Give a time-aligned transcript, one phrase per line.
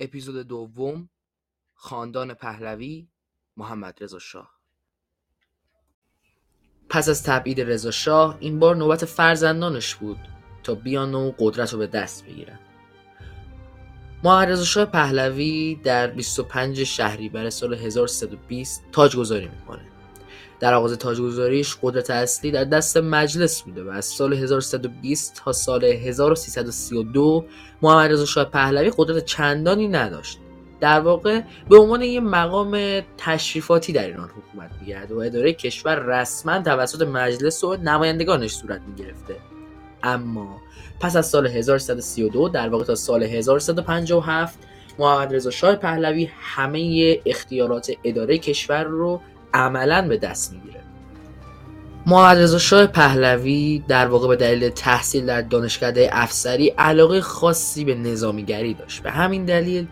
[0.00, 1.08] اپیزود دوم
[1.74, 3.08] خاندان پهلوی
[3.56, 4.50] محمد رضا شاه.
[6.88, 10.18] پس از تبعید رضا شاه این بار نوبت فرزندانش بود
[10.62, 12.58] تا بیان و قدرت رو به دست بگیرن.
[14.24, 19.99] محمد رضا شاه پهلوی در 25 شهریور سال 1320 تاجگذاری می‌کنه.
[20.60, 25.84] در آغاز تاجگذاریش قدرت اصلی در دست مجلس بوده و از سال 1320 تا سال
[25.84, 27.44] 1332
[27.82, 30.38] محمد رضا شاه پهلوی قدرت چندانی نداشت.
[30.80, 36.62] در واقع به عنوان یک مقام تشریفاتی در ایران حکومت می‌کرد و اداره کشور رسما
[36.62, 39.36] توسط مجلس و نمایندگانش صورت می‌گرفته.
[40.02, 40.60] اما
[41.00, 44.58] پس از سال 1332 در واقع تا سال 1357
[44.98, 49.20] محمد رضا شاه پهلوی همه اختیارات اداره کشور رو
[49.54, 50.80] عملا به دست می‌گیره.
[52.06, 57.94] محمد رضا شاه پهلوی در واقع به دلیل تحصیل در دانشکده افسری علاقه خاصی به
[57.94, 59.02] نظامیگری داشت.
[59.02, 59.86] به همین دلیل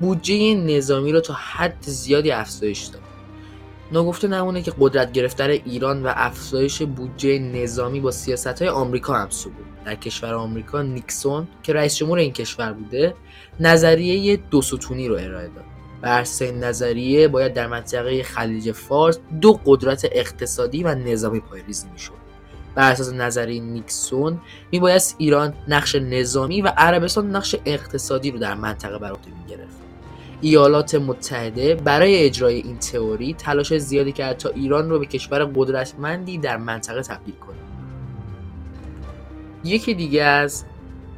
[0.00, 3.02] بودجه نظامی رو تا حد زیادی افزایش داد.
[3.92, 9.28] نگفته نمونه که قدرت گرفتن ایران و افزایش بودجه نظامی با سیاست های آمریکا هم
[9.44, 9.66] بود.
[9.84, 13.14] در کشور آمریکا نیکسون که رئیس جمهور این کشور بوده
[13.60, 15.75] نظریه دو ستونی رو ارائه داد.
[16.00, 16.24] بر
[16.60, 22.12] نظریه باید در منطقه خلیج فارس دو قدرت اقتصادی و نظامی پایریزی می‌شد.
[22.74, 24.40] بر اساس نظریه نیکسون
[24.72, 29.76] میبایست ایران نقش نظامی و عربستان نقش اقتصادی رو در منطقه بر عهده می‌گرفت.
[30.40, 36.38] ایالات متحده برای اجرای این تئوری تلاش زیادی کرد تا ایران رو به کشور قدرتمندی
[36.38, 37.56] در منطقه تبدیل کنه.
[39.64, 40.64] یکی دیگه از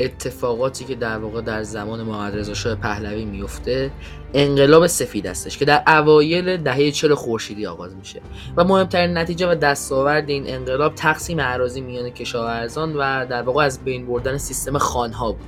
[0.00, 3.90] اتفاقاتی که در واقع در زمان محمد رضا شاه پهلوی میفته
[4.34, 8.20] انقلاب سفید هستش که در اوایل دهه 40 خورشیدی آغاز میشه.
[8.56, 13.84] و مهمترین نتیجه و دستاورد این انقلاب تقسیم اراضی میان کشاورزان و در واقع از
[13.84, 15.46] بین بردن سیستم خانها بود.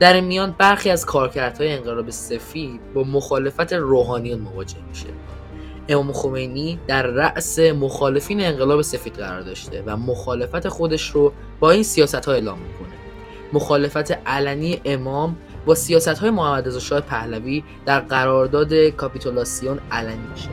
[0.00, 5.06] در این میان برخی از کارکردهای انقلاب سفید با مخالفت روحانیان مواجه میشه.
[5.88, 11.82] امام خمینی در رأس مخالفین انقلاب سفید قرار داشته و مخالفت خودش رو با این
[11.82, 13.01] سیاست ها اعلام می‌کنه.
[13.52, 15.36] مخالفت علنی امام
[15.66, 20.48] با سیاست های محمد رضا شاه پهلوی در قرارداد کاپیتولاسیون علنی میشه.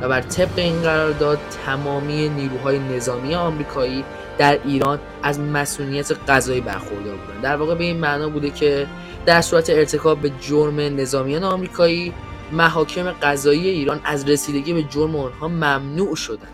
[0.00, 4.04] و بر طبق این قرارداد تمامی نیروهای نظامی آمریکایی
[4.38, 7.40] در ایران از مسئولیت قضایی برخوردار بودن.
[7.40, 8.86] در واقع به این معنا بوده که
[9.26, 12.12] در صورت ارتکاب به جرم نظامیان آمریکایی
[12.52, 16.48] محاکم قضایی ایران از رسیدگی به جرم آنها ممنوع شدن.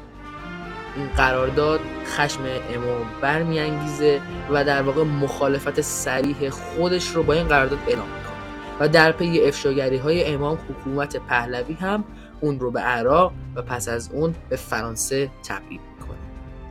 [0.97, 2.41] این قرارداد خشم
[2.75, 4.21] امام برمیانگیزه
[4.51, 8.37] و در واقع مخالفت سریح خودش رو با این قرارداد اعلام می‌کنه.
[8.81, 12.05] و در پی افشاگری های امام حکومت پهلوی هم
[12.41, 16.19] اون رو به عراق و پس از اون به فرانسه تبعید می‌کنه.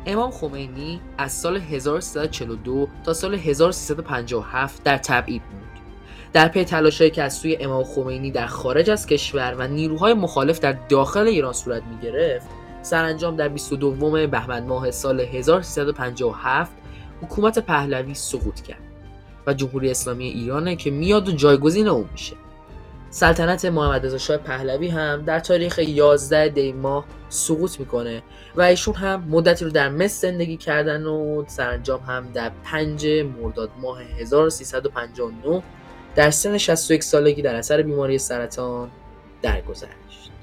[0.06, 5.62] امام خمینی از سال 1342 تا سال 1357 در تبعید بود.
[6.34, 10.60] در پی تلاشهایی که از سوی امام خمینی در خارج از کشور و نیروهای مخالف
[10.60, 12.48] در داخل ایران صورت می گرفت
[12.86, 16.72] سرانجام در 22 بهمن ماه سال 1357
[17.22, 18.82] حکومت پهلوی سقوط کرد
[19.48, 22.36] و جمهوری اسلامی ایرانه که میاد و جایگزین اون میشه.
[23.10, 28.24] سلطنت محمد رضا شاه پهلوی هم در تاریخ 11 دی ماه سقوط می‌کنه
[28.56, 33.70] و ایشون هم مدتی رو در مصر زندگی کردن و سرانجام هم در 5 مرداد
[33.82, 35.64] ماه 1359
[36.16, 38.90] در سن 61 سالگی در اثر بیماری سرطان
[39.42, 40.35] درگذشت.